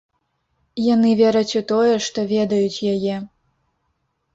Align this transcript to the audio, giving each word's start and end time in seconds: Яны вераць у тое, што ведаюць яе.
Яны 0.93 1.11
вераць 1.21 1.57
у 1.61 1.63
тое, 1.75 1.95
што 2.09 2.19
ведаюць 2.35 2.85
яе. 2.97 3.15